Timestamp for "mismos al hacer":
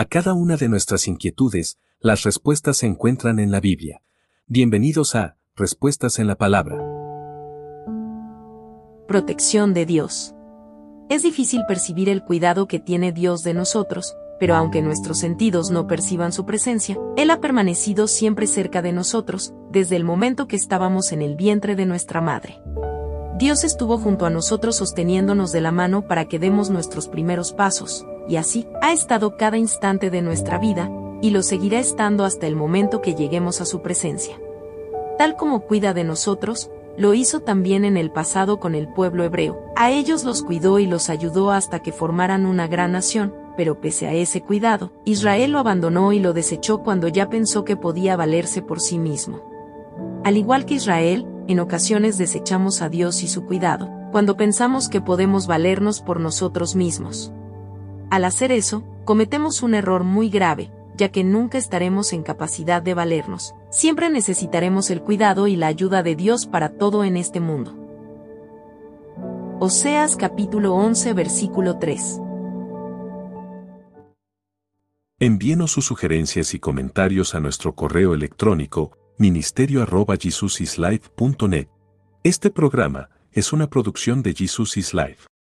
56.76-58.50